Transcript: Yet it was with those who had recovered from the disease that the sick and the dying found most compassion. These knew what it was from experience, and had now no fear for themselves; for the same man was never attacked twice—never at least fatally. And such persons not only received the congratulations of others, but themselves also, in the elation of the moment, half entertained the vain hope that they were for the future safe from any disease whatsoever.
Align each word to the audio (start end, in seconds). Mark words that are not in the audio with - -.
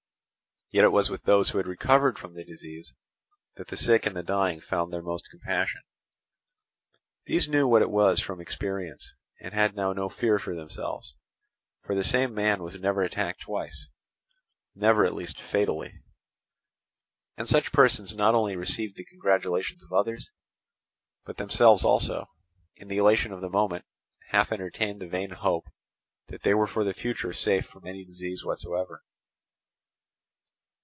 Yet 0.73 0.85
it 0.85 0.91
was 0.93 1.09
with 1.09 1.23
those 1.23 1.49
who 1.49 1.57
had 1.57 1.67
recovered 1.67 2.17
from 2.17 2.33
the 2.33 2.45
disease 2.45 2.93
that 3.57 3.67
the 3.67 3.75
sick 3.75 4.05
and 4.05 4.15
the 4.15 4.23
dying 4.23 4.61
found 4.61 4.89
most 5.03 5.29
compassion. 5.29 5.81
These 7.25 7.49
knew 7.49 7.67
what 7.67 7.81
it 7.81 7.89
was 7.89 8.21
from 8.21 8.39
experience, 8.39 9.13
and 9.41 9.53
had 9.53 9.75
now 9.75 9.91
no 9.91 10.07
fear 10.07 10.39
for 10.39 10.55
themselves; 10.55 11.17
for 11.83 11.93
the 11.93 12.05
same 12.05 12.33
man 12.33 12.63
was 12.63 12.79
never 12.79 13.01
attacked 13.03 13.41
twice—never 13.41 15.03
at 15.03 15.13
least 15.13 15.41
fatally. 15.41 15.93
And 17.35 17.49
such 17.49 17.73
persons 17.73 18.15
not 18.15 18.33
only 18.33 18.55
received 18.55 18.95
the 18.95 19.03
congratulations 19.03 19.83
of 19.83 19.91
others, 19.91 20.31
but 21.25 21.35
themselves 21.35 21.83
also, 21.83 22.27
in 22.77 22.87
the 22.87 22.95
elation 22.95 23.33
of 23.33 23.41
the 23.41 23.49
moment, 23.49 23.83
half 24.29 24.53
entertained 24.53 25.01
the 25.01 25.09
vain 25.09 25.31
hope 25.31 25.65
that 26.27 26.43
they 26.43 26.53
were 26.53 26.65
for 26.65 26.85
the 26.85 26.93
future 26.93 27.33
safe 27.33 27.65
from 27.65 27.85
any 27.85 28.05
disease 28.05 28.45
whatsoever. 28.45 29.03